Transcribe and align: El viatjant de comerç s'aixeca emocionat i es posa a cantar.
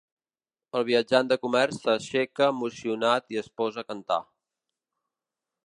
El 0.79 0.85
viatjant 0.87 1.29
de 1.31 1.37
comerç 1.43 1.77
s'aixeca 1.83 2.47
emocionat 2.55 3.29
i 3.35 3.39
es 3.43 3.53
posa 3.61 3.85
a 3.85 3.89
cantar. 3.93 4.21